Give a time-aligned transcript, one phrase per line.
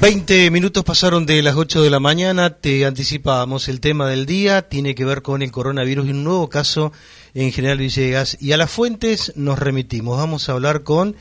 [0.00, 4.68] 20 minutos pasaron de las 8 de la mañana, te anticipábamos el tema del día,
[4.68, 6.92] tiene que ver con el coronavirus y un nuevo caso
[7.34, 8.40] en General Villegas.
[8.40, 11.16] Y a las fuentes nos remitimos, vamos a hablar con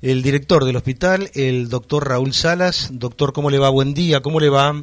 [0.00, 2.88] el director del hospital, el doctor Raúl Salas.
[2.94, 3.68] Doctor, ¿cómo le va?
[3.68, 4.82] Buen día, ¿cómo le va?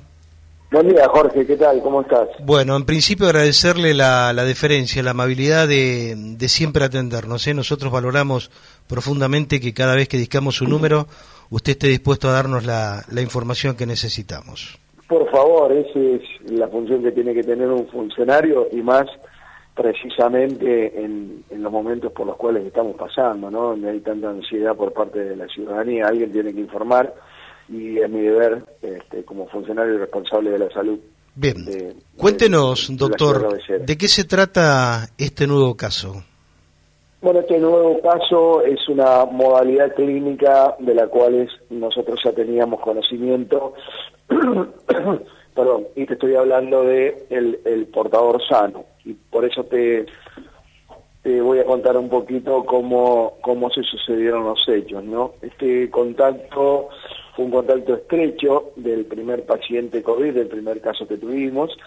[0.71, 1.81] Buen día, Jorge, ¿qué tal?
[1.81, 2.27] ¿Cómo estás?
[2.43, 7.47] Bueno, en principio agradecerle la, la deferencia, la amabilidad de, de siempre atendernos.
[7.47, 7.55] ¿eh?
[7.55, 8.51] Nosotros valoramos
[8.85, 11.07] profundamente que cada vez que discamos su número
[11.49, 14.79] usted esté dispuesto a darnos la, la información que necesitamos.
[15.07, 19.07] Por favor, esa es la función que tiene que tener un funcionario y más
[19.75, 23.69] precisamente en, en, los momentos por los cuales estamos pasando, ¿no?
[23.69, 27.13] Donde hay tanta ansiedad por parte de la ciudadanía, alguien tiene que informar
[27.69, 30.99] y es mi deber este, como funcionario responsable de la salud.
[31.35, 31.65] Bien,
[32.17, 36.23] cuéntenos, doctor, ¿de qué se trata este nuevo caso?
[37.21, 43.73] Bueno, este nuevo caso es una modalidad clínica de la cual nosotros ya teníamos conocimiento,
[45.53, 50.05] perdón, y te estoy hablando de el, portador sano, y por eso te,
[51.21, 55.33] te voy a contar un poquito cómo, cómo se sucedieron los hechos, ¿no?
[55.41, 56.87] Este contacto
[57.35, 61.77] fue un contacto estrecho del primer paciente COVID, del primer caso que tuvimos,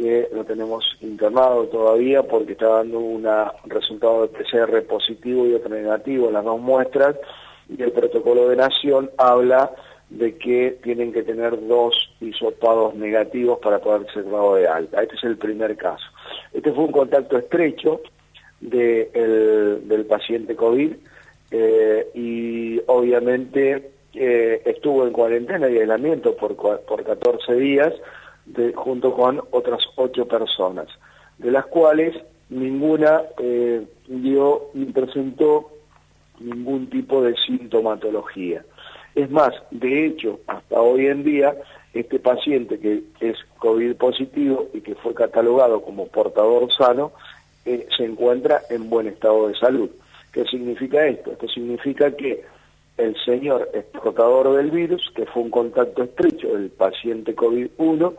[0.00, 3.28] que lo tenemos internado todavía porque está dando un
[3.66, 7.16] resultado de PCR positivo y otro negativo en las dos muestras
[7.68, 9.70] y el protocolo de nación habla
[10.08, 15.02] de que tienen que tener dos hisopados negativos para poder ser dado de alta.
[15.02, 16.06] Este es el primer caso.
[16.54, 18.00] Este fue un contacto estrecho
[18.62, 20.92] del paciente COVID
[21.50, 27.92] eh, y obviamente eh, estuvo en cuarentena y aislamiento por, por 14 días
[28.74, 30.88] junto con otras ocho personas,
[31.38, 32.16] de las cuales
[32.48, 35.70] ninguna eh, dio ni presentó
[36.40, 38.64] ningún tipo de sintomatología.
[39.14, 41.54] Es más, de hecho, hasta hoy en día,
[41.92, 47.12] este paciente que es COVID positivo y que fue catalogado como portador sano,
[47.64, 49.90] eh, se encuentra en buen estado de salud.
[50.32, 51.32] ¿Qué significa esto?
[51.32, 52.44] Esto significa que
[53.00, 58.14] el señor es portador del virus, que fue un contacto estrecho del paciente COVID-1,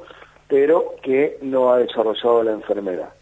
[0.47, 3.14] pero que no ha desarrollado la enfermedad.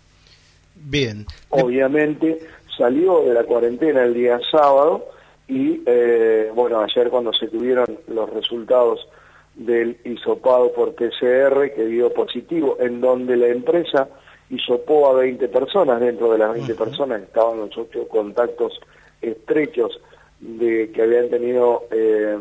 [0.76, 1.26] Bien.
[1.50, 2.40] Obviamente
[2.78, 5.10] salió de la cuarentena el día sábado
[5.48, 9.08] y, eh, bueno, ayer cuando se tuvieron los resultados
[9.56, 14.08] del hisopado por PCR que dio positivo, en donde la empresa
[14.50, 18.80] hisopó a 20 personas, dentro de las 20 personas estaban los ocho contactos
[19.22, 20.00] estrechos
[20.40, 22.38] de que habían tenido eh,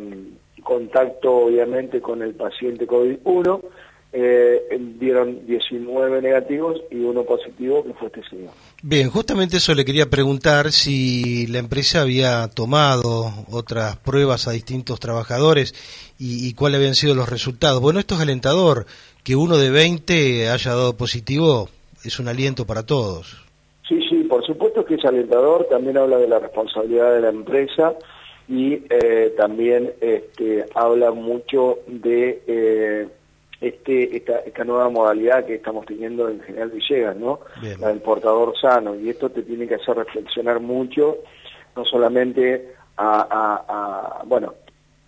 [0.63, 3.61] contacto obviamente con el paciente COVID-1,
[4.13, 8.51] eh, dieron 19 negativos y uno positivo que fue este señor.
[8.83, 14.99] Bien, justamente eso le quería preguntar si la empresa había tomado otras pruebas a distintos
[14.99, 15.75] trabajadores
[16.19, 17.83] y, y cuáles habían sido los resultados.
[17.83, 18.87] Bueno, esto es alentador,
[19.25, 21.69] que uno de 20 haya dado positivo
[22.05, 23.45] es un aliento para todos.
[23.87, 27.95] Sí, sí, por supuesto que es alentador, también habla de la responsabilidad de la empresa
[28.49, 33.09] y eh, también este, habla mucho de eh,
[33.61, 37.41] este, esta, esta, nueva modalidad que estamos teniendo en General Villegas, ¿no?
[37.81, 41.19] La del portador sano, y esto te tiene que hacer reflexionar mucho,
[41.77, 44.55] no solamente a, bueno,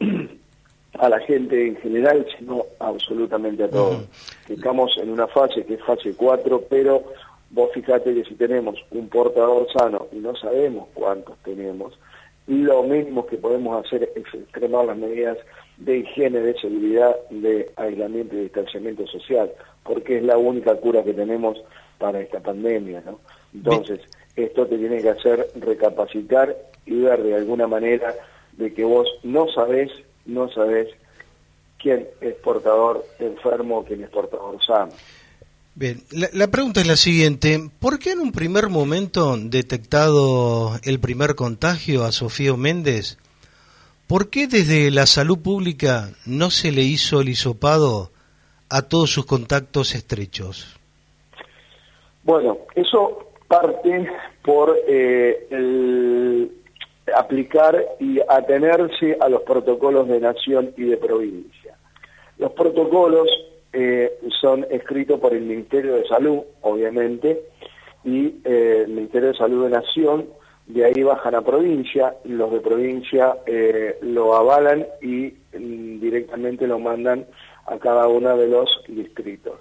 [0.99, 4.05] a la gente en general, sino absolutamente a todos.
[4.49, 7.05] Estamos en una fase que es fase 4, pero
[7.51, 11.99] Vos fíjate que si tenemos un portador sano y no sabemos cuántos tenemos,
[12.47, 15.39] lo mínimo que podemos hacer es extremar las medidas
[15.79, 19.51] de higiene, de seguridad, de aislamiento y distanciamiento social,
[19.83, 21.63] porque es la única cura que tenemos
[21.99, 23.21] para esta pandemia, ¿no?
[23.55, 24.01] Entonces,
[24.37, 26.57] esto te tiene que hacer recapacitar
[26.87, 28.15] y ver de alguna manera
[28.53, 29.91] de que vos no sabés,
[30.25, 30.89] no sabés
[31.79, 34.93] quién es portador enfermo o quién es portador sano.
[35.75, 37.71] Bien, la, pregunta es la siguiente.
[37.79, 43.19] ¿Por qué en un primer momento detectado el primer contagio a Sofía Méndez,
[44.09, 48.11] por qué desde la salud pública no se le hizo el hisopado
[48.69, 50.77] a todos sus contactos estrechos?
[52.25, 54.11] Bueno, eso parte
[54.43, 56.53] por eh, el
[57.17, 61.77] aplicar y atenerse a los protocolos de nación y de provincia.
[62.39, 63.29] Los protocolos
[63.73, 67.41] eh, son escritos por el Ministerio de Salud, obviamente,
[68.05, 70.27] y eh, el Ministerio de Salud de Nación,
[70.67, 76.81] de ahí bajan a provincia, los de provincia eh, lo avalan y mm, directamente lo
[76.81, 77.27] mandan
[77.67, 79.61] a cada uno de los distritos.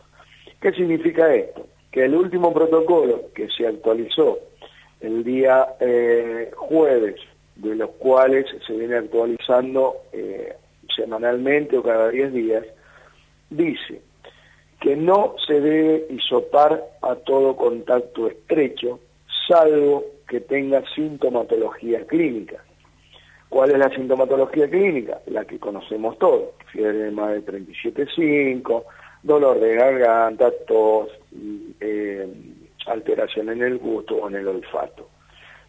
[0.59, 1.67] ¿Qué significa esto?
[1.91, 4.39] Que el último protocolo que se actualizó
[5.01, 5.65] el día
[6.55, 7.15] jueves,
[7.55, 9.95] de los cuales se viene actualizando
[10.93, 12.65] semanalmente o cada 10 días,
[13.49, 14.01] dice
[14.79, 18.99] que no se debe hisopar a todo contacto estrecho,
[19.47, 22.63] salvo que tenga sintomatología clínica.
[23.49, 25.21] ¿Cuál es la sintomatología clínica?
[25.25, 28.83] La que conocemos todos, fiebre de más de 37,5,
[29.23, 31.09] dolor de garganta, tos,
[31.79, 32.27] eh,
[32.85, 35.09] alteración en el gusto o en el olfato.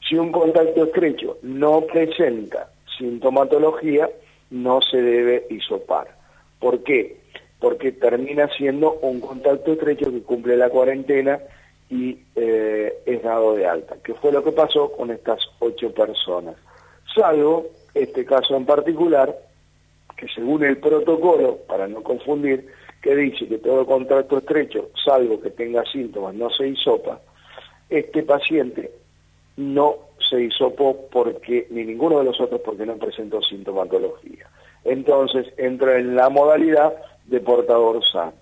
[0.06, 4.10] Si un contacto estrecho no presenta sintomatología,
[4.50, 6.08] no se debe hisopar.
[6.58, 7.16] ¿Por qué?
[7.60, 11.38] Porque termina siendo un contacto estrecho que cumple la cuarentena
[11.90, 16.56] y eh, es dado de alta, que fue lo que pasó con estas ocho personas.
[17.14, 19.36] Salvo este caso en particular,
[20.16, 22.68] que según el protocolo, para no confundir,
[23.02, 27.20] que dice que todo contacto estrecho, salvo que tenga síntomas, no se hisopa,
[27.88, 28.92] este paciente
[29.56, 29.96] no
[30.28, 34.48] se hisopó porque, ni ninguno de los otros porque no presentó sintomatología.
[34.84, 36.94] Entonces entra en la modalidad
[37.26, 38.32] de portador sano.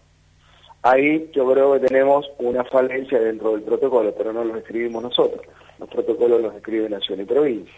[0.82, 5.42] Ahí yo creo que tenemos una falencia dentro del protocolo, pero no lo escribimos nosotros.
[5.78, 7.74] Los protocolos los escribe Nación y Provincia.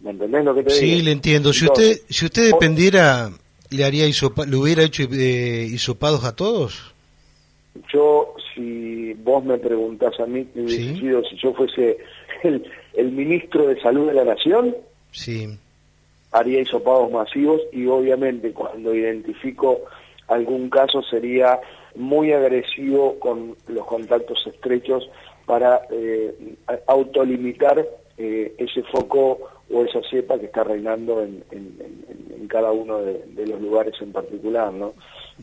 [0.00, 0.80] ¿Me entendés lo que te digo?
[0.80, 1.52] Sí, le entiendo.
[1.52, 3.30] Si usted si usted dependiera,
[3.70, 6.94] ¿le haría ¿le hubiera hecho eh, hisopados a todos?
[7.92, 11.98] Yo, si vos me preguntás a mí, si yo fuese
[12.42, 14.74] el, el ministro de Salud de la Nación,
[15.12, 15.58] sí.
[16.36, 19.80] Haría hisopados masivos y obviamente cuando identifico
[20.28, 21.60] algún caso sería
[21.94, 25.08] muy agresivo con los contactos estrechos
[25.46, 26.34] para eh,
[26.86, 27.86] autolimitar
[28.18, 29.38] eh, ese foco
[29.70, 31.42] o esa cepa que está reinando en,
[32.48, 34.72] cada uno de, los lugares en particular.
[34.72, 34.94] ¿no?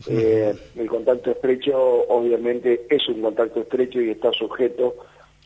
[0.08, 1.76] Eh, el contacto estrecho
[2.08, 4.94] obviamente es un contacto estrecho y está sujeto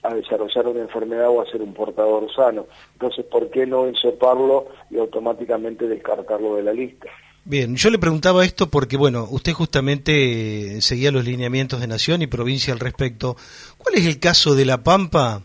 [0.08, 2.66] a desarrollar una enfermedad o a ser un portador sano.
[2.94, 7.08] Entonces, ¿por qué no ensoparlo y automáticamente descartarlo de la lista?
[7.44, 12.26] Bien, yo le preguntaba esto porque, bueno, usted justamente seguía los lineamientos de Nación y
[12.26, 13.36] provincia al respecto.
[13.78, 15.42] ¿Cuál es el caso de La Pampa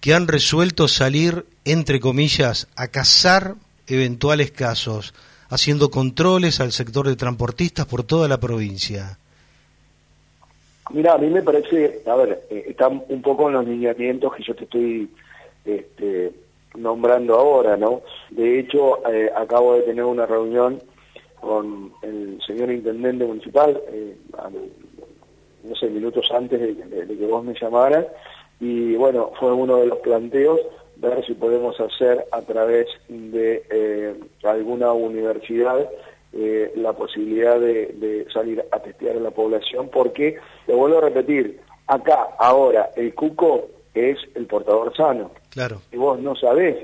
[0.00, 3.56] que han resuelto salir, entre comillas, a cazar
[3.86, 5.12] eventuales casos,
[5.48, 9.18] haciendo controles al sector de transportistas por toda la provincia?
[10.92, 14.42] Mira, a mí me parece, a ver, eh, están un poco en los lineamientos que
[14.42, 15.08] yo te estoy
[15.64, 16.32] este,
[16.74, 18.02] nombrando ahora, ¿no?
[18.30, 20.82] De hecho, eh, acabo de tener una reunión
[21.40, 24.16] con el señor intendente municipal, eh,
[25.62, 28.06] no sé, minutos antes de, que vos me llamaras,
[28.58, 30.60] y bueno, fue uno de los planteos
[30.96, 35.88] ver si podemos hacer a través de alguna universidad
[36.32, 40.36] eh, la posibilidad de, salir a testear a la población, porque,
[40.66, 45.32] te vuelvo a repetir, acá, ahora, el cuco es el portador sano.
[45.50, 45.80] Claro.
[45.90, 46.76] Y vos no sabés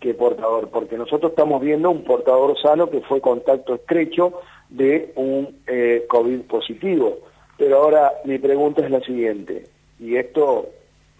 [0.00, 5.62] qué portador, porque nosotros estamos viendo un portador sano que fue contacto estrecho de un
[5.66, 7.18] eh, COVID positivo.
[7.58, 9.66] Pero ahora mi pregunta es la siguiente,
[9.98, 10.68] y esto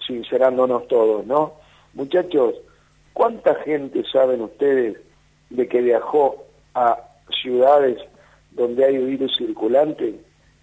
[0.06, 1.54] sincerándonos todos, ¿no?
[1.94, 2.54] Muchachos,
[3.12, 4.98] ¿cuánta gente saben ustedes
[5.50, 6.44] de que viajó
[6.74, 7.98] a ciudades
[8.50, 10.14] donde hay virus circulante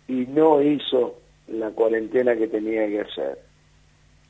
[0.07, 1.15] y no hizo
[1.47, 3.39] la cuarentena que tenía que hacer.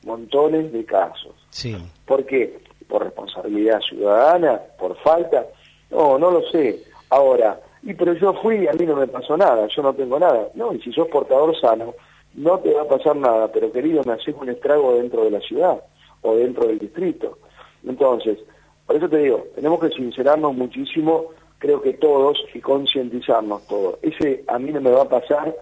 [0.04, 1.34] Montones de casos.
[1.50, 1.76] Sí.
[2.06, 2.58] ¿Por qué?
[2.88, 4.60] ¿Por responsabilidad ciudadana?
[4.78, 5.46] ¿Por falta?
[5.90, 6.82] No, no lo sé.
[7.10, 10.18] Ahora, y pero yo fui y a mí no me pasó nada, yo no tengo
[10.18, 10.48] nada.
[10.54, 11.94] No, y si sos portador sano,
[12.34, 15.40] no te va a pasar nada, pero querido, me haces un estrago dentro de la
[15.40, 15.82] ciudad
[16.22, 17.38] o dentro del distrito.
[17.84, 18.38] Entonces,
[18.86, 21.26] por eso te digo, tenemos que sincerarnos muchísimo
[21.60, 23.98] creo que todos, y concientizarnos todos.
[24.02, 25.54] Ese a mí no me va a pasar,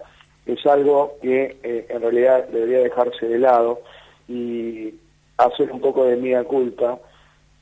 [0.45, 3.81] es algo que eh, en realidad debería dejarse de lado
[4.27, 4.95] y
[5.37, 6.97] hacer un poco de mía culpa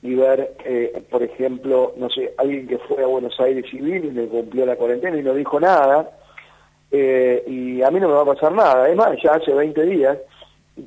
[0.03, 4.11] y ver, eh, por ejemplo, no sé, alguien que fue a Buenos Aires civil y
[4.11, 6.11] me cumplió la cuarentena y no dijo nada,
[6.91, 8.83] eh, y a mí no me va a pasar nada.
[8.83, 10.17] Además, ya hace 20 días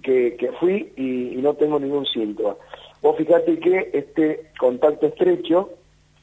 [0.03, 2.55] que, que fui y, y no tengo ningún síntoma.
[3.03, 5.71] Vos fíjate que este contacto estrecho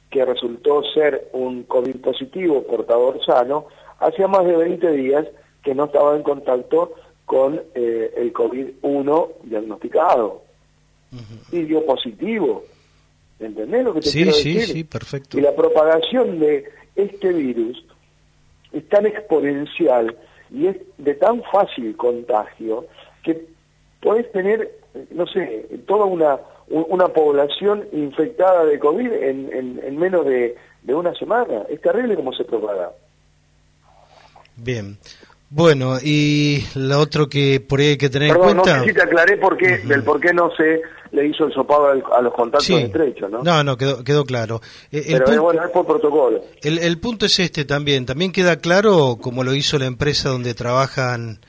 [0.10, 3.66] que resultó ser un COVID positivo, portador sano,
[4.00, 5.28] hacía más de 20 días
[5.64, 6.94] que no estaba en contacto
[7.26, 10.44] con eh, el COVID-1 diagnosticado.
[11.52, 12.64] Y dio positivo.
[13.40, 14.62] ¿Entendés lo que te quiero decir?
[14.62, 15.38] Sí, sí, perfecto.
[15.38, 17.84] Y la propagación de este virus
[18.72, 20.16] es tan exponencial
[20.52, 22.86] y es de tan fácil contagio
[23.24, 23.46] que
[24.02, 24.80] podés tener,
[25.12, 30.56] no sé, toda una una población infectada de COVID en, en, menos de,
[30.88, 31.64] una semana.
[31.70, 32.92] Es terrible cómo se propaga.
[34.56, 34.98] Bien.
[35.50, 38.78] Bueno, y lo otro que por ahí hay que tener en cuenta...
[38.78, 40.82] no sé si te aclaré por qué, del por qué no se
[41.12, 43.44] le hizo el sopado a los contactos estrechos, ¿no?
[43.44, 44.60] No, no, quedó, quedó claro.
[44.92, 46.42] Eh, Pero bueno, es por protocolo.
[46.62, 48.06] El, el punto es este también.
[48.06, 51.40] También queda claro, como lo hizo la empresa donde trabajan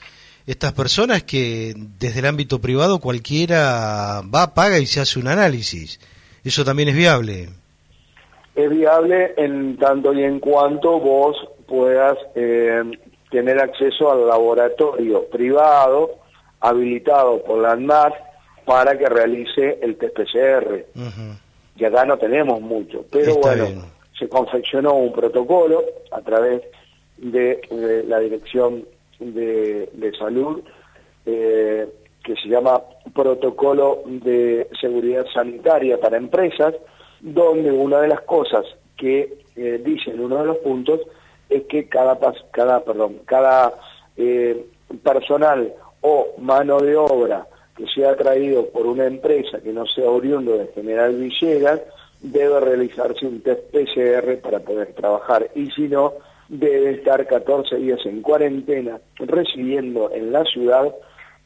[0.49, 6.00] estas personas, que desde el ámbito privado cualquiera va, paga y se hace un análisis.
[6.43, 7.50] Eso también es viable.
[8.55, 11.37] Es viable en tanto y en cuanto vos
[11.67, 12.83] puedas eh,
[13.31, 16.17] tener acceso al laboratorio privado
[16.61, 18.14] habilitado por la ANMAT
[18.64, 20.87] para que realice el test PCR.
[21.76, 23.67] Y acá no tenemos mucho, pero bueno,
[24.19, 26.62] se confeccionó un protocolo a través
[27.19, 27.61] de,
[28.09, 28.85] la Dirección
[29.19, 30.63] de, Salud
[31.27, 31.89] eh,
[32.23, 32.83] que se llama
[33.15, 36.75] Protocolo de Seguridad Sanitaria para Empresas,
[37.21, 38.65] donde una de las cosas
[38.97, 41.01] que eh, dice en uno de los puntos
[41.49, 42.19] es que cada,
[42.51, 43.75] cada, perdón, cada
[44.17, 44.67] eh,
[45.03, 47.47] personal o mano de obra
[47.77, 51.81] que sea traído por una empresa que no sea oriundo de General Villegas
[52.21, 55.49] debe realizarse un test PCR para poder trabajar.
[55.55, 56.15] Y si no,
[56.49, 60.95] debe estar 14 días en cuarentena residiendo en la ciudad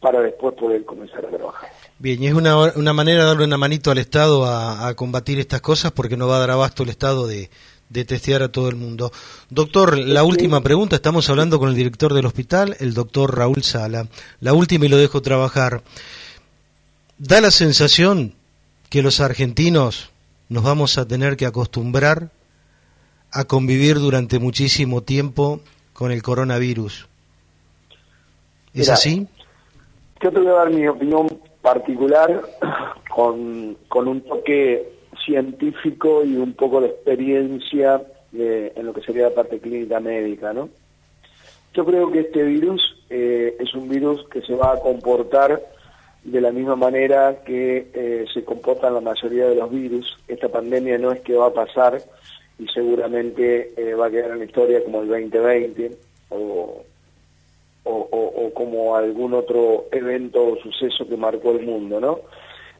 [0.01, 1.71] para después poder comenzar a trabajar.
[1.99, 5.39] Bien, y es una, una manera de darle una manito al Estado a, a combatir
[5.39, 7.51] estas cosas porque no va a dar abasto el Estado de,
[7.93, 9.13] de testear a todo el mundo.
[9.51, 14.09] Doctor, la última pregunta, estamos hablando con el director del hospital, el doctor Raúl Sala.
[14.41, 15.83] La última y lo dejo trabajar.
[17.19, 18.35] Da la sensación
[18.89, 20.11] que los argentinos
[20.49, 22.31] nos vamos a tener que acostumbrar
[23.33, 25.61] a convivir durante muchísimo tiempo
[25.93, 27.09] con el coronavirus.
[28.75, 29.27] ¿Es así?
[30.21, 31.29] Yo te voy a dar mi opinión
[31.61, 32.43] particular
[33.15, 34.93] con, con un toque
[35.25, 38.03] científico y un poco de experiencia
[38.35, 40.69] eh, en lo que sería la parte clínica médica, ¿no?
[41.75, 45.63] Yo creo que este virus eh, es un virus que se va a comportar
[46.25, 50.19] de la misma manera que eh, se comportan la mayoría de los virus.
[50.29, 52.03] Esta pandemia no es que va a pasar
[52.59, 55.91] y seguramente va a quedar en la historia como el 2020
[56.31, 56.85] o,
[57.85, 62.21] o como algún otro evento o suceso que marcó el mundo, ¿no?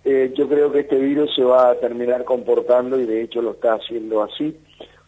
[0.05, 3.53] Eh, yo creo que este virus se va a terminar comportando, y de hecho lo
[3.53, 4.57] está haciendo así,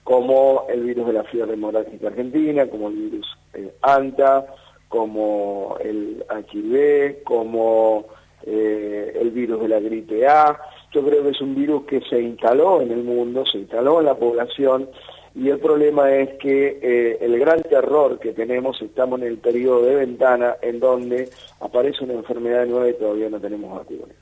[0.05, 4.47] como el virus de la fiebre hemorrágica argentina, como el virus eh, ANTA,
[4.89, 8.07] como el HIV, como
[8.47, 10.61] eh, el virus de la gripe A.
[10.95, 14.07] Yo creo que es un virus que se instaló en el mundo, se instaló en
[14.07, 14.89] la población,
[15.35, 19.97] y el problema es que el gran terror que tenemos, estamos en el periodo de
[19.97, 24.15] ventana en donde aparece una enfermedad nueva y todavía no tenemos vacuna.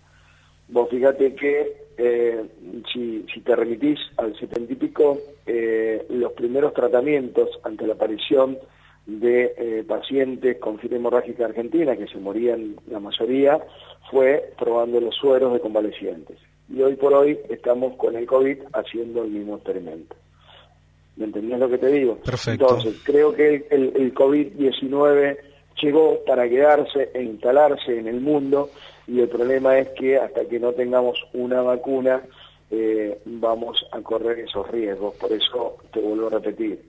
[0.69, 2.43] Vos fíjate que eh,
[2.93, 8.59] si, te remitís al setenta y pico, eh, los primeros tratamientos ante la aparición
[9.07, 13.61] de eh, pacientes con fiebre hemorrágica argentina, que se morían la mayoría,
[14.11, 16.39] fue probando los sueros de convalecientes.
[16.75, 20.17] Y hoy por hoy estamos con el COVID haciendo el mismo experimento.
[21.17, 22.17] ¿Me entendías lo que te digo?
[22.17, 22.69] Perfecto.
[22.69, 25.39] Entonces, creo que el, el COVID-19
[25.81, 28.71] llegó para quedarse e instalarse en el mundo
[29.07, 32.23] y el problema es que hasta que no tengamos una vacuna
[32.71, 35.15] eh, vamos a correr esos riesgos.
[35.17, 36.83] Por eso te vuelvo a repetir,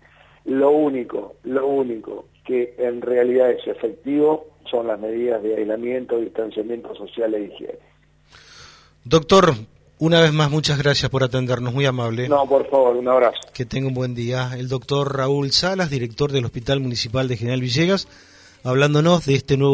[0.45, 6.95] lo único, lo único que en realidad es efectivo son las medidas de aislamiento, distanciamiento
[6.95, 7.79] social e higiene.
[9.03, 9.53] Doctor,
[9.99, 12.27] una vez más, muchas gracias por atendernos, muy amable.
[12.27, 13.39] No, por favor, un abrazo.
[13.53, 14.51] Que tenga un buen día.
[14.57, 18.07] El doctor Raúl Salas, director del Hospital Municipal de General Villegas,
[18.63, 19.71] hablándonos de este nuevo